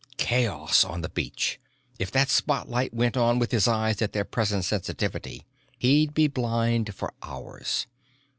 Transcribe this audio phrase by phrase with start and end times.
[0.17, 1.59] Chaos on the beach!
[1.99, 5.45] If that spotlight went on with his eyes at their present sensitivity,
[5.77, 7.85] he'd be blind for hours.